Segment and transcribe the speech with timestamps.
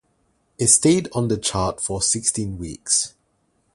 [0.57, 3.13] It stayed on the chart for sixteen weeks.